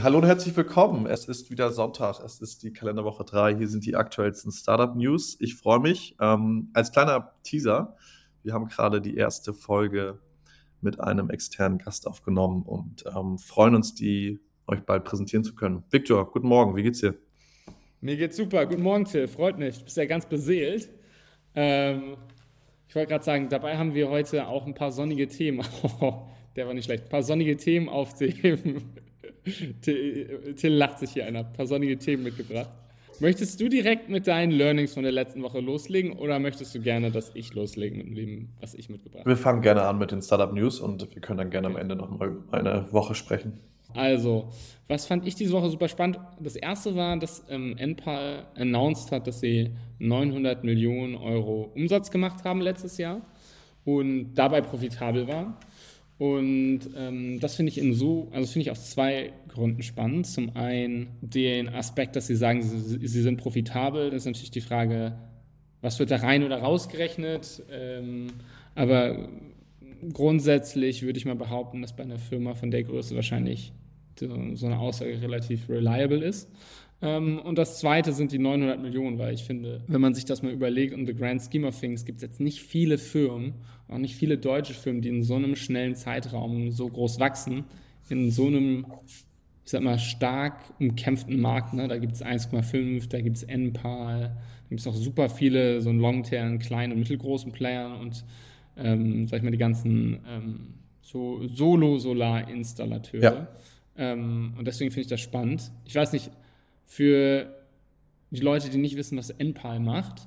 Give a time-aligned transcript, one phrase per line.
[0.00, 1.06] Hallo und herzlich willkommen.
[1.06, 2.20] Es ist wieder Sonntag.
[2.24, 3.56] Es ist die Kalenderwoche 3.
[3.56, 5.36] Hier sind die aktuellsten Startup News.
[5.40, 6.14] Ich freue mich.
[6.20, 7.96] Ähm, als kleiner Teaser,
[8.44, 10.20] wir haben gerade die erste Folge
[10.80, 14.38] mit einem externen Gast aufgenommen und ähm, freuen uns, die
[14.68, 15.82] euch bald präsentieren zu können.
[15.90, 16.76] Victor, guten Morgen.
[16.76, 17.14] Wie geht's dir?
[18.00, 18.66] Mir geht's super.
[18.66, 19.26] Guten Morgen, Till.
[19.26, 19.78] Freut mich.
[19.78, 20.90] Du bist ja ganz beseelt.
[21.56, 22.16] Ähm,
[22.86, 25.66] ich wollte gerade sagen, dabei haben wir heute auch ein paar sonnige Themen.
[26.54, 27.04] der war nicht schlecht.
[27.04, 28.82] Ein paar sonnige Themen auf dem
[29.82, 31.40] Till, Till lacht sich hier einer.
[31.40, 32.70] Ein paar sonnige Themen mitgebracht.
[33.20, 37.10] Möchtest du direkt mit deinen Learnings von der letzten Woche loslegen oder möchtest du gerne,
[37.10, 39.30] dass ich loslege mit dem, was ich mitgebracht habe?
[39.30, 41.96] Wir fangen gerne an mit den Startup News und wir können dann gerne am Ende
[41.96, 43.58] noch mal über eine Woche sprechen.
[43.94, 44.50] Also,
[44.86, 46.20] was fand ich diese Woche super spannend?
[46.38, 52.44] Das erste war, dass ähm, NPAL announced hat, dass sie 900 Millionen Euro Umsatz gemacht
[52.44, 53.22] haben letztes Jahr
[53.84, 55.56] und dabei profitabel waren.
[56.18, 60.26] Und ähm, das finde ich in so, also finde ich aus zwei Gründen spannend.
[60.26, 64.10] Zum einen den Aspekt, dass sie sagen, sie, sie, sind profitabel.
[64.10, 65.16] Das ist natürlich die Frage,
[65.80, 67.62] was wird da rein oder rausgerechnet?
[67.70, 68.28] Ähm,
[68.74, 69.28] aber
[70.12, 73.72] grundsätzlich würde ich mal behaupten, dass bei einer Firma von der Größe wahrscheinlich
[74.18, 76.50] so eine Aussage relativ reliable ist.
[77.00, 80.42] Ähm, und das zweite sind die 900 Millionen, weil ich finde, wenn man sich das
[80.42, 83.54] mal überlegt, in the grand scheme of things gibt es jetzt nicht viele Firmen,
[83.88, 87.64] auch nicht viele deutsche Firmen, die in so einem schnellen Zeitraum so groß wachsen,
[88.08, 88.86] in so einem,
[89.64, 91.72] ich sag mal, stark umkämpften Markt.
[91.72, 91.86] Ne?
[91.86, 95.92] Da gibt es 1,5, da gibt es NPAL, da gibt es auch super viele so
[95.92, 98.24] Longterm, kleinen und mittelgroßen Playern und,
[98.76, 103.22] ähm, sag ich mal, die ganzen ähm, so Solo-Solar-Installateure.
[103.22, 103.48] Ja.
[103.96, 105.70] Ähm, und deswegen finde ich das spannend.
[105.84, 106.30] Ich weiß nicht,
[106.88, 107.54] für
[108.30, 110.26] die Leute, die nicht wissen, was Enpal macht.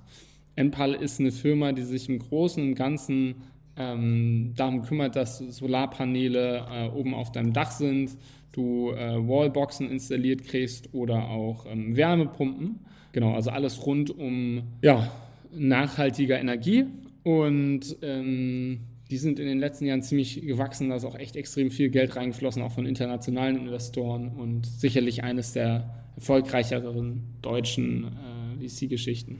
[0.56, 3.36] Enpal ist eine Firma, die sich im Großen und Ganzen
[3.78, 8.17] ähm, darum kümmert, dass Solarpaneele äh, oben auf deinem Dach sind,
[8.52, 12.80] du äh, Wallboxen installiert kriegst oder auch ähm, Wärmepumpen.
[13.12, 15.12] Genau, also alles rund um ja,
[15.52, 16.86] nachhaltiger Energie.
[17.23, 20.89] Und ähm, die sind in den letzten Jahren ziemlich gewachsen.
[20.89, 25.54] Da ist auch echt extrem viel Geld reingeflossen, auch von internationalen Investoren und sicherlich eines
[25.54, 28.17] der erfolgreicheren deutschen
[28.60, 29.39] äh, VC-Geschichten.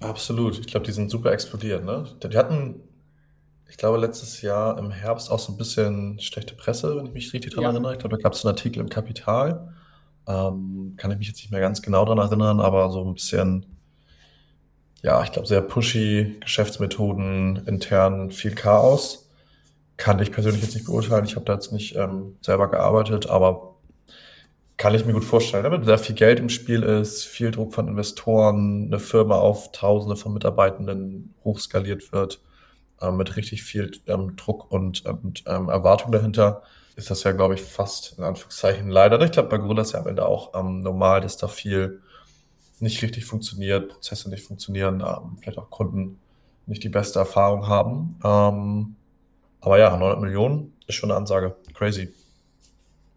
[0.00, 0.58] Absolut.
[0.58, 1.84] Ich glaube, die sind super explodiert.
[1.84, 2.04] Ne?
[2.22, 2.80] Die hatten,
[3.68, 7.32] ich glaube, letztes Jahr im Herbst auch so ein bisschen schlechte Presse, wenn ich mich
[7.32, 7.70] richtig daran ja.
[7.70, 7.92] erinnere.
[7.94, 9.72] Ich glaube, da gab es einen Artikel im Kapital.
[10.26, 13.64] Ähm, kann ich mich jetzt nicht mehr ganz genau daran erinnern, aber so ein bisschen,
[15.02, 19.30] ja, ich glaube, sehr pushy Geschäftsmethoden, intern viel Chaos.
[19.96, 21.24] Kann ich persönlich jetzt nicht beurteilen.
[21.24, 23.75] Ich habe da jetzt nicht ähm, selber gearbeitet, aber
[24.76, 25.64] kann ich mir gut vorstellen.
[25.64, 30.16] Damit sehr viel Geld im Spiel ist, viel Druck von Investoren, eine Firma auf Tausende
[30.16, 32.40] von Mitarbeitenden hochskaliert wird,
[33.00, 36.62] äh, mit richtig viel ähm, Druck und, und ähm, Erwartung dahinter,
[36.96, 39.20] ist das ja, glaube ich, fast in Anführungszeichen leider.
[39.22, 42.00] Ich glaube, bei Gründer ist ja am Ende auch ähm, normal, dass da viel
[42.80, 46.18] nicht richtig funktioniert, Prozesse nicht funktionieren, ähm, vielleicht auch Kunden
[46.66, 48.18] nicht die beste Erfahrung haben.
[48.24, 48.96] Ähm,
[49.60, 51.56] aber ja, 900 Millionen ist schon eine Ansage.
[51.74, 52.12] Crazy.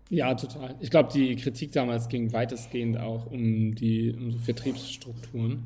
[0.09, 0.75] Ja, total.
[0.79, 5.63] Ich glaube, die Kritik damals ging weitestgehend auch um die um so Vertriebsstrukturen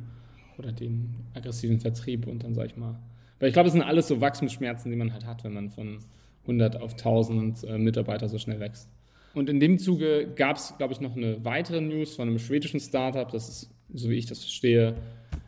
[0.58, 3.00] oder den aggressiven Vertrieb und dann sag ich mal.
[3.40, 6.00] Weil ich glaube, es sind alles so Wachstumsschmerzen, die man halt hat, wenn man von
[6.44, 8.90] 100 auf 1000 äh, Mitarbeiter so schnell wächst.
[9.34, 12.80] Und in dem Zuge gab es, glaube ich, noch eine weitere News von einem schwedischen
[12.80, 13.30] Startup.
[13.32, 14.96] Das ist, so wie ich das verstehe,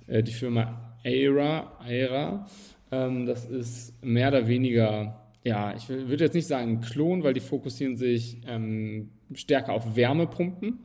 [0.08, 1.78] äh, die Firma Aira.
[1.80, 2.48] Aira.
[2.92, 7.40] Ähm, das ist mehr oder weniger ja, ich würde jetzt nicht sagen Klon, weil die
[7.40, 10.80] fokussieren sich ähm, stärker auf Wärmepumpen.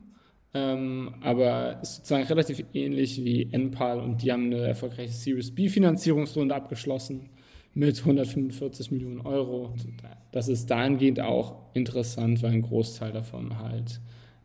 [0.53, 5.69] Ähm, aber ist sozusagen relativ ähnlich wie NPAL und die haben eine erfolgreiche Series B
[5.69, 7.29] Finanzierungsrunde abgeschlossen
[7.73, 9.73] mit 145 Millionen Euro.
[10.31, 14.01] Das ist dahingehend auch interessant, weil ein Großteil davon halt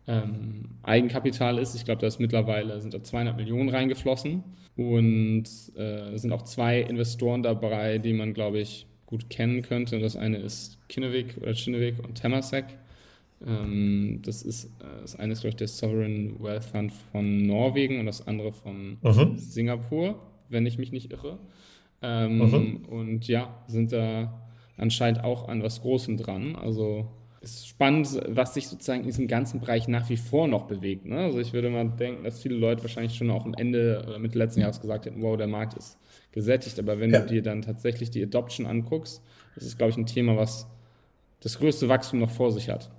[0.06, 1.74] ähm, Eigenkapital ist.
[1.74, 4.44] Ich glaube, da ist mittlerweile sind da 200 Millionen reingeflossen
[4.76, 5.44] und
[5.74, 9.98] äh, sind auch zwei Investoren dabei, die man, glaube ich, gut kennen könnte.
[9.98, 12.66] Das eine ist Kinnevik oder Kinnevik und Temasek.
[13.46, 18.00] Ähm, das ist äh, das eine ist, glaube ich, der Sovereign Wealth Fund von Norwegen
[18.00, 19.36] und das andere von mhm.
[19.36, 20.18] Singapur,
[20.48, 21.38] wenn ich mich nicht irre.
[22.02, 22.76] Ähm, mhm.
[22.86, 24.42] Und ja, sind da
[24.76, 26.56] anscheinend auch an was Großem dran.
[26.56, 27.08] Also
[27.40, 31.06] ist spannend, was sich sozusagen in diesem ganzen Bereich nach wie vor noch bewegt.
[31.06, 31.18] Ne?
[31.18, 34.38] Also ich würde mal denken, dass viele Leute wahrscheinlich schon auch am Ende oder Mitte
[34.38, 35.98] letzten Jahres gesagt hätten, wow, der Markt ist
[36.32, 36.78] gesättigt.
[36.78, 37.20] Aber wenn ja.
[37.20, 39.22] du dir dann tatsächlich die Adoption anguckst,
[39.54, 40.66] das ist, glaube ich, ein Thema, was
[41.40, 42.90] das größte Wachstum noch vor sich hat.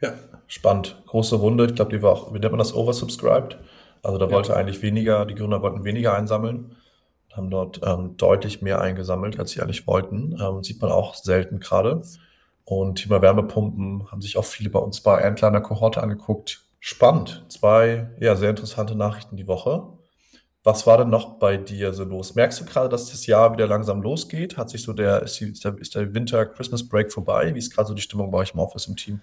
[0.00, 0.14] Ja,
[0.46, 1.02] spannend.
[1.06, 1.66] Große Runde.
[1.66, 3.58] Ich glaube, die war auch, wie nennt man das, oversubscribed.
[4.02, 4.32] Also da ja.
[4.32, 6.76] wollte eigentlich weniger, die Gründer wollten weniger einsammeln,
[7.32, 10.36] haben dort ähm, deutlich mehr eingesammelt, als sie eigentlich wollten.
[10.40, 12.02] Ähm, sieht man auch selten gerade.
[12.66, 16.64] Und Thema Wärmepumpen haben sich auch viele bei uns bei einer kleinen Kohorte angeguckt.
[16.80, 17.44] Spannend.
[17.48, 19.84] Zwei, ja, sehr interessante Nachrichten die Woche.
[20.64, 22.34] Was war denn noch bei dir so los?
[22.34, 24.56] Merkst du gerade, dass das Jahr wieder langsam losgeht?
[24.56, 27.54] Hat sich so der, ist, die, ist der, ist der Winter-Christmas-Break vorbei?
[27.54, 29.20] Wie ist gerade so die Stimmung bei euch im Office im Team?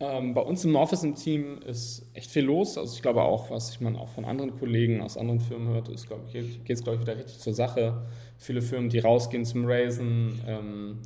[0.00, 2.78] Ähm, bei uns im Office im Team ist echt viel los.
[2.78, 5.90] Also ich glaube auch, was ich man auch von anderen Kollegen aus anderen Firmen hört,
[5.90, 6.32] ist, glaube ich,
[6.64, 8.06] geht es, glaube ich, wieder richtig zur Sache.
[8.38, 11.02] Viele Firmen, die rausgehen zum Raisen, ähm,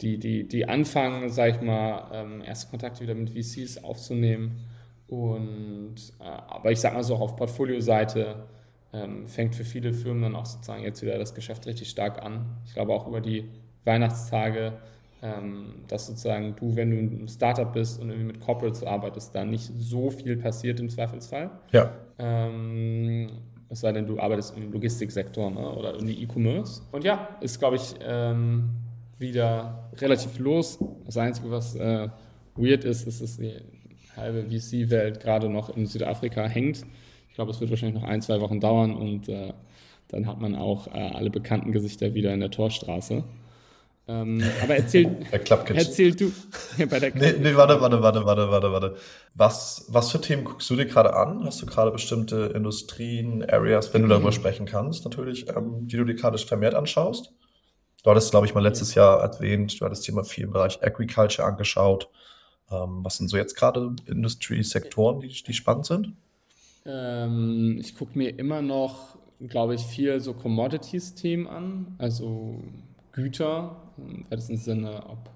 [0.00, 4.64] die, die, die anfangen, sag ich mal, ähm, erste Kontakte wieder mit VCs aufzunehmen.
[5.08, 8.46] Und äh, aber ich sag mal so auch auf Portfolio-Seite
[8.92, 12.46] ähm, fängt für viele Firmen dann auch sozusagen jetzt wieder das Geschäft richtig stark an.
[12.66, 13.48] Ich glaube auch über die
[13.84, 14.74] Weihnachtstage,
[15.22, 19.44] ähm, dass sozusagen du, wenn du ein Startup bist und irgendwie mit Corporates arbeitest, da
[19.44, 21.50] nicht so viel passiert im Zweifelsfall.
[21.72, 21.90] Ja.
[22.18, 23.28] Ähm,
[23.68, 26.82] es sei denn, du arbeitest im Logistiksektor ne, oder in die E-Commerce.
[26.92, 28.70] Und ja, ist, glaube ich, ähm,
[29.18, 30.78] wieder relativ los.
[31.04, 32.08] Das Einzige, was äh,
[32.56, 33.54] weird ist, ist, dass die
[34.16, 36.84] halbe VC-Welt gerade noch in Südafrika hängt
[37.38, 39.52] glaube, es wird wahrscheinlich noch ein, zwei Wochen dauern und äh,
[40.08, 43.22] dann hat man auch äh, alle bekannten Gesichter wieder in der Torstraße.
[44.08, 46.32] Ähm, aber erzähl, erzähl du.
[46.78, 48.96] Ja, bei der nee, nee, warte, warte, warte, warte, warte, warte.
[49.36, 51.44] Was, was für Themen guckst du dir gerade an?
[51.44, 56.04] Hast du gerade bestimmte Industrien, Areas, wenn du darüber sprechen kannst, natürlich, ähm, die du
[56.04, 57.32] dir gerade vermehrt anschaust?
[58.08, 60.82] Du hattest, glaube ich, mal letztes Jahr erwähnt, du hattest dir mal viel im Bereich
[60.82, 62.08] Agriculture angeschaut.
[62.70, 66.14] Ähm, was sind so jetzt gerade Industriesektoren, die, die spannend sind?
[66.86, 72.62] Ähm, ich gucke mir immer noch, glaube ich, viel so Commodities-Themen an, also
[73.12, 75.28] Güter, im weitesten Sinne, ob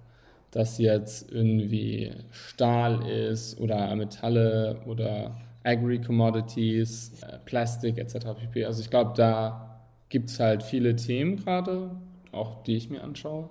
[0.51, 8.29] das jetzt irgendwie Stahl ist oder Metalle oder Agri-Commodities, äh, Plastik etc.
[8.65, 9.79] Also ich glaube, da
[10.09, 11.91] gibt es halt viele Themen gerade,
[12.33, 13.51] auch die ich mir anschaue.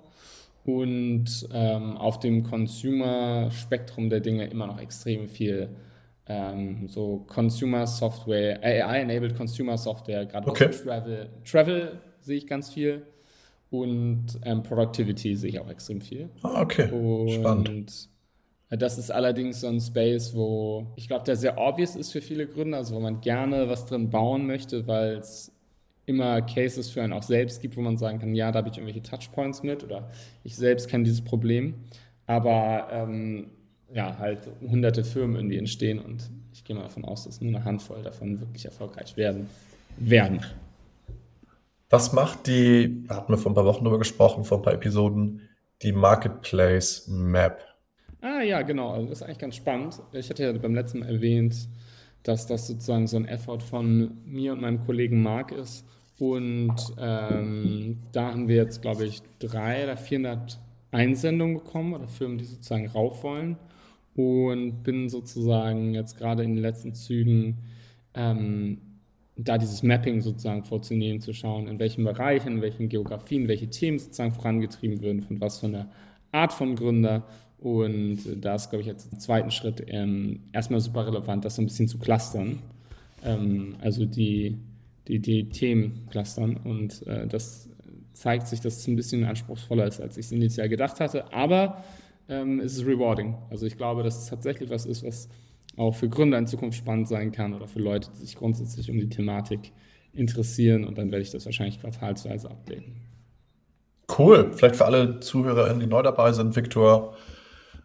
[0.64, 5.70] Und ähm, auf dem Consumer-Spektrum der Dinge immer noch extrem viel
[6.26, 10.70] ähm, so Consumer Software, AI-enabled Consumer Software, gerade okay.
[10.70, 11.30] Travel.
[11.44, 13.02] Travel sehe ich ganz viel
[13.70, 16.30] und ähm, Productivity sehe ich auch extrem viel.
[16.42, 16.90] Ah, okay.
[16.90, 18.08] Und Spannend.
[18.70, 22.46] Das ist allerdings so ein Space, wo ich glaube, der sehr obvious ist für viele
[22.46, 25.52] Gründer, also wo man gerne was drin bauen möchte, weil es
[26.06, 28.76] immer Cases für einen auch selbst gibt, wo man sagen kann, ja, da habe ich
[28.76, 30.10] irgendwelche Touchpoints mit oder
[30.44, 31.74] ich selbst kenne dieses Problem.
[32.26, 33.50] Aber ähm,
[33.92, 37.64] ja, halt hunderte Firmen irgendwie entstehen und ich gehe mal davon aus, dass nur eine
[37.64, 39.48] Handvoll davon wirklich erfolgreich werden.
[39.98, 40.40] werden.
[41.90, 45.42] Was macht die, hatten wir vor ein paar Wochen darüber gesprochen, vor ein paar Episoden,
[45.82, 47.60] die Marketplace Map?
[48.22, 50.00] Ah ja, genau, also das ist eigentlich ganz spannend.
[50.12, 51.68] Ich hatte ja beim letzten Mal erwähnt,
[52.22, 55.84] dass das sozusagen so ein Effort von mir und meinem Kollegen Marc ist.
[56.18, 60.58] Und ähm, da haben wir jetzt, glaube ich, drei oder 400
[60.92, 63.56] Einsendungen bekommen oder Firmen, die sozusagen rauf wollen
[64.14, 67.58] und bin sozusagen jetzt gerade in den letzten Zügen
[68.14, 68.78] ähm,
[69.36, 73.98] da dieses Mapping sozusagen vorzunehmen, zu schauen, in welchen Bereichen, in welchen Geografien, welche Themen
[73.98, 75.88] sozusagen vorangetrieben würden, von was für einer
[76.30, 77.24] Art von Gründer.
[77.62, 81.66] Und da ist, glaube ich, im zweiten Schritt ähm, erstmal super relevant, das so ein
[81.66, 82.58] bisschen zu clustern.
[83.24, 84.58] Ähm, also die,
[85.06, 86.56] die, die Themen clustern.
[86.56, 87.68] Und äh, das
[88.14, 91.32] zeigt sich, dass es ein bisschen anspruchsvoller ist, als ich es initial gedacht hatte.
[91.32, 91.84] Aber
[92.28, 93.36] ähm, ist es rewarding.
[93.48, 95.28] Also ich glaube, dass es tatsächlich was ist, was
[95.76, 98.98] auch für Gründer in Zukunft spannend sein kann oder für Leute, die sich grundsätzlich um
[98.98, 99.72] die Thematik
[100.12, 100.84] interessieren.
[100.84, 102.96] Und dann werde ich das wahrscheinlich quartalsweise updaten.
[104.18, 104.50] Cool.
[104.52, 106.56] Vielleicht für alle ZuhörerInnen, die neu dabei sind.
[106.56, 107.14] Victor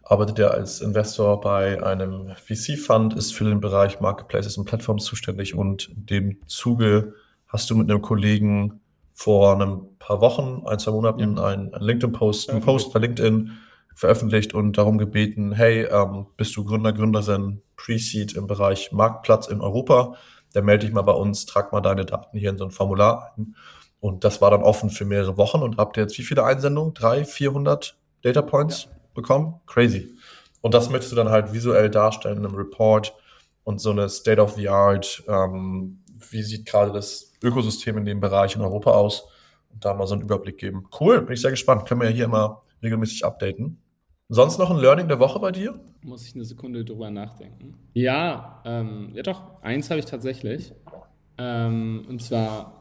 [0.08, 5.54] arbeitet ja als Investor bei einem VC-Fund, ist für den Bereich Marketplaces und Plattforms zuständig
[5.54, 7.14] und in dem Zuge
[7.46, 8.80] hast du mit einem Kollegen
[9.12, 11.44] vor ein paar Wochen, ein, zwei Monaten, ja.
[11.44, 13.50] einen, einen LinkedIn-Post, einen Post bei LinkedIn
[13.94, 19.60] veröffentlicht und darum gebeten, hey, ähm, bist du Gründer, Gründerin, Pre-Seed im Bereich Marktplatz in
[19.60, 20.14] Europa,
[20.54, 23.34] dann melde dich mal bei uns, trag mal deine Daten hier in so ein Formular
[23.36, 23.56] ein.
[24.00, 26.94] Und das war dann offen für mehrere Wochen und habt ihr jetzt wie viele Einsendungen?
[26.94, 28.97] Drei, 400 Data Points ja.
[29.18, 29.60] Bekommen?
[29.66, 30.14] Crazy.
[30.60, 33.14] Und das möchtest du dann halt visuell darstellen in einem Report
[33.64, 35.22] und so eine State of the Art.
[35.28, 39.28] Ähm, wie sieht gerade das Ökosystem in dem Bereich in Europa aus?
[39.70, 40.88] Und da mal so einen Überblick geben.
[40.98, 41.86] Cool, bin ich sehr gespannt.
[41.86, 43.80] Können wir ja hier immer regelmäßig updaten.
[44.30, 45.80] Sonst noch ein Learning der Woche bei dir?
[46.02, 47.74] Muss ich eine Sekunde drüber nachdenken.
[47.94, 50.72] Ja, ähm, ja doch, eins habe ich tatsächlich.
[51.38, 52.77] Ähm, und zwar,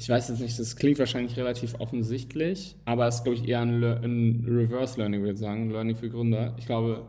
[0.00, 3.60] ich weiß jetzt nicht, das klingt wahrscheinlich relativ offensichtlich, aber es ist, glaube ich, eher
[3.60, 6.54] ein, ein Reverse Learning, würde ich sagen, Learning für Gründer.
[6.56, 7.02] Ich glaube,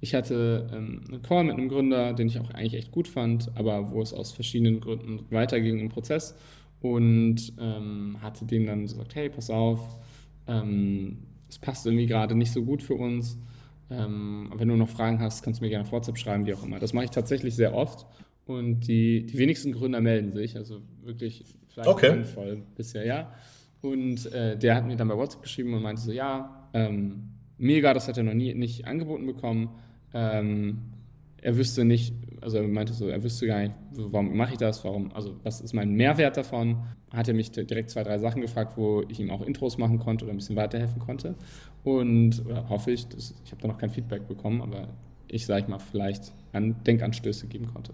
[0.00, 3.52] ich hatte ähm, einen Call mit einem Gründer, den ich auch eigentlich echt gut fand,
[3.54, 6.34] aber wo es aus verschiedenen Gründen weiterging im Prozess
[6.80, 10.00] und ähm, hatte dem dann gesagt, hey, pass auf,
[10.48, 13.38] ähm, es passt irgendwie gerade nicht so gut für uns.
[13.90, 16.64] Ähm, wenn du noch Fragen hast, kannst du mir gerne auf WhatsApp schreiben, wie auch
[16.64, 16.80] immer.
[16.80, 18.06] Das mache ich tatsächlich sehr oft
[18.46, 22.10] und die, die wenigsten Gründer melden sich, also wirklich vielleicht okay.
[22.10, 23.32] handvoll bisher, ja.
[23.80, 27.92] Und äh, der hat mir dann bei WhatsApp geschrieben und meinte so, ja, ähm, mega,
[27.94, 29.70] das hat er noch nie nicht angeboten bekommen.
[30.12, 30.78] Ähm,
[31.42, 34.82] er wüsste nicht, also er meinte so, er wüsste gar nicht, warum mache ich das,
[34.84, 36.78] warum, also was ist mein Mehrwert davon?
[37.10, 40.24] Hat er mich direkt zwei, drei Sachen gefragt, wo ich ihm auch Intros machen konnte
[40.24, 41.34] oder ein bisschen weiterhelfen konnte.
[41.82, 44.88] Und hoffe ich, dass, ich habe da noch kein Feedback bekommen, aber
[45.28, 47.92] ich sage mal, vielleicht an Denkanstöße geben konnte.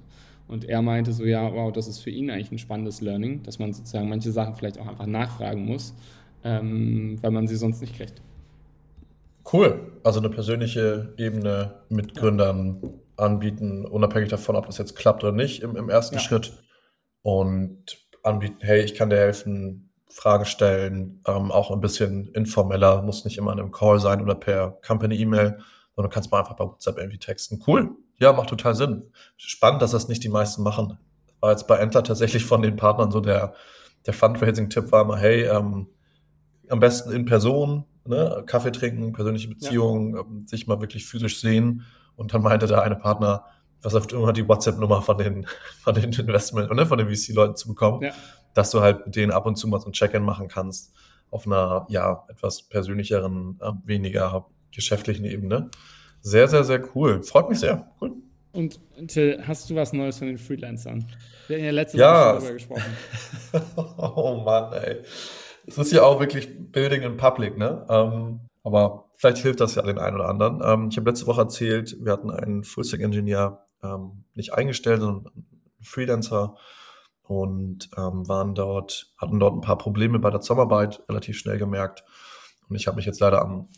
[0.51, 3.61] Und er meinte so, ja, wow, das ist für ihn eigentlich ein spannendes Learning, dass
[3.61, 5.95] man sozusagen manche Sachen vielleicht auch einfach nachfragen muss,
[6.43, 8.21] ähm, weil man sie sonst nicht kriegt.
[9.53, 9.93] Cool.
[10.03, 12.83] Also eine persönliche Ebene mit Gründern
[13.17, 16.21] anbieten, unabhängig davon, ob das jetzt klappt oder nicht im, im ersten ja.
[16.21, 16.53] Schritt.
[17.23, 23.25] Und anbieten, hey, ich kann dir helfen, Fragen stellen, ähm, auch ein bisschen informeller, muss
[23.25, 25.59] nicht immer in einem Call sein oder per Company-E-Mail,
[25.95, 27.63] sondern du kannst mal einfach bei WhatsApp irgendwie texten.
[27.65, 27.91] Cool.
[28.21, 29.11] Ja, macht total Sinn.
[29.37, 30.99] Spannend, dass das nicht die meisten machen.
[31.41, 33.55] War jetzt bei Entler tatsächlich von den Partnern so der,
[34.07, 35.89] der Fundraising-Tipp war mal, hey, ähm,
[36.69, 40.21] am besten in Person, ne, Kaffee trinken, persönliche Beziehungen, ja.
[40.21, 41.85] ähm, sich mal wirklich physisch sehen
[42.17, 43.45] und dann meinte der eine Partner,
[43.81, 45.47] versucht immer die WhatsApp-Nummer von den,
[45.83, 48.13] von den Investment, ne, von den VC-Leuten zu bekommen, ja.
[48.53, 50.93] dass du halt mit denen ab und zu mal so ein Check-in machen kannst
[51.31, 55.71] auf einer, ja, etwas persönlicheren, äh, weniger geschäftlichen Ebene.
[56.23, 57.23] Sehr, sehr, sehr cool.
[57.23, 57.91] Freut mich sehr.
[58.01, 58.13] Cool.
[58.53, 61.07] Und Till, hast du was Neues von den Freelancern?
[61.47, 62.35] Wir haben ja letzte ja.
[62.35, 62.97] Woche darüber gesprochen.
[63.99, 65.03] oh Mann, ey.
[65.67, 67.87] Es ist ja auch wirklich Building in Public, ne?
[67.89, 70.61] Ähm, aber vielleicht hilft das ja den einen oder anderen.
[70.65, 75.85] Ähm, ich habe letzte Woche erzählt, wir hatten einen Full-Stack-Engineer ähm, nicht eingestellt, sondern einen
[75.85, 76.57] Freelancer
[77.23, 82.05] und ähm, waren dort, hatten dort ein paar Probleme bei der Zusammenarbeit relativ schnell gemerkt.
[82.69, 83.69] Und ich habe mich jetzt leider am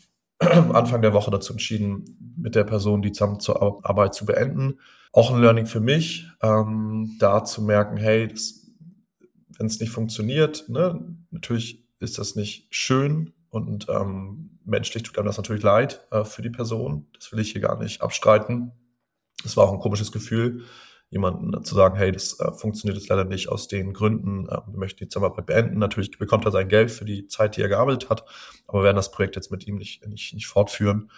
[0.73, 4.79] Anfang der Woche dazu entschieden, mit der Person die Zusammenarbeit zu beenden.
[5.11, 8.33] Auch ein Learning für mich, ähm, da zu merken, hey,
[9.57, 15.27] wenn es nicht funktioniert, ne, natürlich ist das nicht schön, und ähm, menschlich tut einem
[15.27, 17.05] das natürlich leid äh, für die Person.
[17.13, 18.71] Das will ich hier gar nicht abstreiten.
[19.45, 20.63] Es war auch ein komisches Gefühl,
[21.13, 24.79] jemanden zu sagen, hey, das äh, funktioniert jetzt leider nicht aus den Gründen, äh, wir
[24.79, 25.79] möchten die Zusammenarbeit beenden.
[25.79, 28.25] Natürlich bekommt er sein Geld für die Zeit, die er gearbeitet hat,
[28.67, 31.11] aber wir werden das Projekt jetzt mit ihm nicht, nicht, nicht fortführen.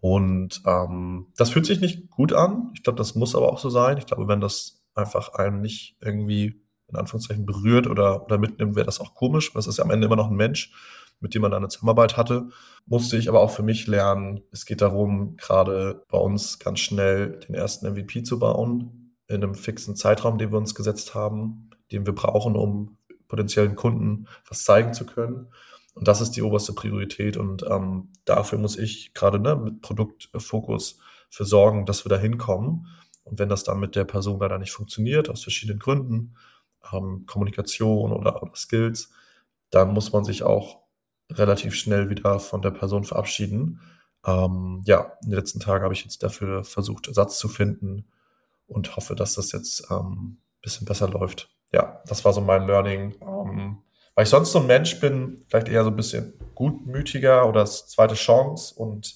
[0.00, 2.70] Und ähm, das fühlt sich nicht gut an.
[2.74, 3.98] Ich glaube, das muss aber auch so sein.
[3.98, 8.86] Ich glaube, wenn das einfach einen nicht irgendwie in Anführungszeichen berührt oder, oder mitnimmt, wäre
[8.86, 9.52] das auch komisch.
[9.54, 10.72] Das ist ja am Ende immer noch ein Mensch
[11.20, 12.48] mit dem man eine Zusammenarbeit hatte.
[12.86, 17.40] Musste ich aber auch für mich lernen, es geht darum, gerade bei uns ganz schnell
[17.48, 22.06] den ersten MVP zu bauen, in einem fixen Zeitraum, den wir uns gesetzt haben, den
[22.06, 25.48] wir brauchen, um potenziellen Kunden was zeigen zu können.
[25.94, 27.36] Und das ist die oberste Priorität.
[27.36, 30.98] Und ähm, dafür muss ich gerade ne, mit Produktfokus
[31.30, 32.88] für sorgen, dass wir da hinkommen.
[33.22, 36.34] Und wenn das dann mit der Person leider nicht funktioniert, aus verschiedenen Gründen,
[36.92, 39.10] ähm, Kommunikation oder, oder Skills,
[39.70, 40.82] dann muss man sich auch
[41.32, 43.80] relativ schnell wieder von der Person verabschieden.
[44.26, 48.06] Ähm, ja, in den letzten Tagen habe ich jetzt dafür versucht, Ersatz zu finden
[48.74, 51.48] und hoffe, dass das jetzt ähm, bisschen besser läuft.
[51.72, 53.14] Ja, das war so mein Learning.
[53.22, 53.78] Ähm,
[54.14, 58.14] weil ich sonst so ein Mensch bin, vielleicht eher so ein bisschen gutmütiger oder zweite
[58.14, 59.14] Chance und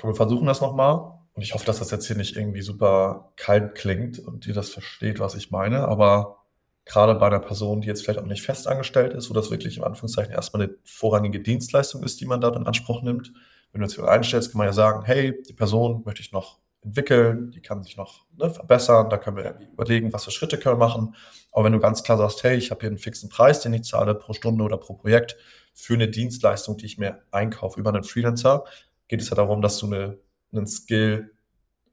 [0.00, 1.18] komm, wir versuchen das nochmal.
[1.34, 4.70] Und ich hoffe, dass das jetzt hier nicht irgendwie super kalt klingt und ihr das
[4.70, 5.86] versteht, was ich meine.
[5.86, 6.44] Aber
[6.84, 9.78] gerade bei einer Person, die jetzt vielleicht auch nicht fest angestellt ist, wo das wirklich
[9.78, 13.32] im Anführungszeichen erstmal eine vorrangige Dienstleistung ist, die man da in Anspruch nimmt.
[13.72, 16.58] Wenn du jetzt jemanden einstellst, kann man ja sagen, hey, die Person möchte ich noch
[16.82, 20.78] entwickeln, die kann sich noch ne, verbessern, da können wir überlegen, was für Schritte können
[20.78, 21.14] wir machen.
[21.52, 23.84] Aber wenn du ganz klar sagst, hey, ich habe hier einen fixen Preis, den ich
[23.84, 25.36] zahle pro Stunde oder pro Projekt
[25.74, 28.64] für eine Dienstleistung, die ich mir einkaufe über einen Freelancer,
[29.08, 30.18] geht es ja darum, dass du eine,
[30.52, 31.32] einen Skill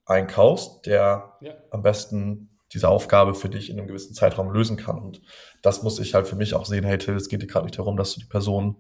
[0.06, 1.54] einkaufst, der ja.
[1.72, 5.00] am besten diese Aufgabe für dich in einem gewissen Zeitraum lösen kann.
[5.00, 5.22] Und
[5.62, 7.78] das muss ich halt für mich auch sehen, hey Till, es geht dir gerade nicht
[7.78, 8.76] darum, dass du die Person,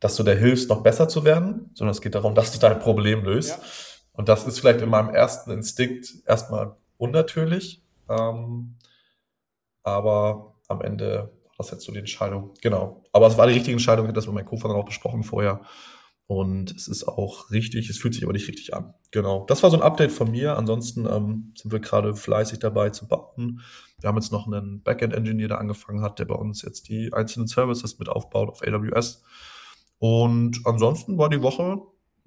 [0.00, 2.78] dass du der hilfst, noch besser zu werden, sondern es geht darum, dass du dein
[2.78, 3.50] Problem löst.
[3.50, 3.64] Ja.
[4.16, 7.82] Und das ist vielleicht in meinem ersten Instinkt erstmal unnatürlich.
[8.08, 8.76] Ähm,
[9.82, 12.54] aber am Ende war das jetzt so die Entscheidung.
[12.62, 13.04] Genau.
[13.12, 15.60] Aber es war die richtige Entscheidung, ich hatte das mit meinem Co-Founder auch besprochen vorher.
[16.28, 18.94] Und es ist auch richtig, es fühlt sich aber nicht richtig an.
[19.12, 19.44] Genau.
[19.46, 20.56] Das war so ein Update von mir.
[20.56, 23.60] Ansonsten ähm, sind wir gerade fleißig dabei zu bauen.
[24.00, 27.46] Wir haben jetzt noch einen Backend-Engineer, der angefangen hat, der bei uns jetzt die einzelnen
[27.46, 29.22] Services mit aufbaut auf AWS.
[29.98, 31.80] Und ansonsten war die Woche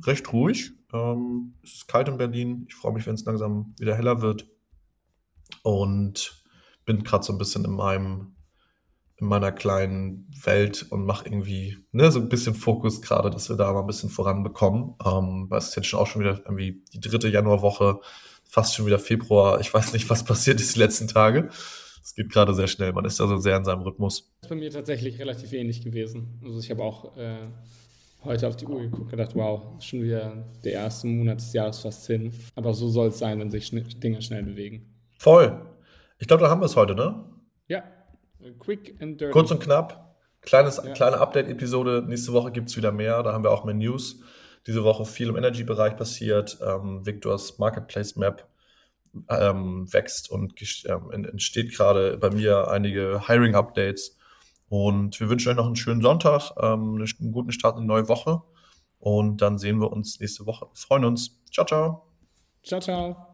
[0.05, 0.71] recht ruhig.
[0.93, 2.65] Ähm, es ist kalt in Berlin.
[2.67, 4.47] Ich freue mich, wenn es langsam wieder heller wird.
[5.63, 6.43] Und
[6.85, 8.35] bin gerade so ein bisschen in meinem
[9.19, 13.57] in meiner kleinen Welt und mache irgendwie ne, so ein bisschen Fokus gerade, dass wir
[13.57, 14.95] da mal ein bisschen voranbekommen.
[15.05, 17.99] Ähm, weil es ist jetzt schon auch schon wieder irgendwie die dritte Januarwoche,
[18.45, 19.59] fast schon wieder Februar.
[19.59, 21.49] Ich weiß nicht, was passiert ist die letzten Tage.
[22.01, 22.93] Es geht gerade sehr schnell.
[22.93, 24.31] Man ist also sehr in seinem Rhythmus.
[24.41, 26.39] Das ist bei mir tatsächlich relativ ähnlich gewesen.
[26.43, 27.47] Also ich habe auch äh,
[28.23, 31.79] heute auf die Uhr geguckt und gedacht, wow, schon wieder der erste Monat des Jahres
[31.79, 32.33] fast hin.
[32.55, 34.93] Aber so soll es sein, wenn sich Dinge schnell bewegen.
[35.17, 35.65] Voll.
[36.17, 37.23] Ich glaube, da haben wir es heute, ne?
[37.67, 37.83] Ja.
[38.59, 39.31] Quick and dirty.
[39.31, 40.17] Kurz und knapp.
[40.41, 40.93] Kleines, ja.
[40.93, 42.03] Kleine Update-Episode.
[42.07, 43.23] Nächste Woche gibt es wieder mehr.
[43.23, 44.21] Da haben wir auch mehr News.
[44.67, 46.57] Diese Woche viel im Energy-Bereich passiert.
[46.65, 48.47] Ähm, Victors Marketplace Map
[49.29, 50.53] ähm, wächst und
[50.85, 54.17] ähm, entsteht gerade bei mir einige Hiring-Updates.
[54.69, 58.07] Und wir wünschen euch noch einen schönen Sonntag, ähm, einen guten Start in eine neue
[58.07, 58.41] Woche.
[58.99, 60.67] Und dann sehen wir uns nächste Woche.
[60.73, 61.41] Freuen uns.
[61.51, 62.07] Ciao, ciao.
[62.63, 63.25] Ciao, ciao.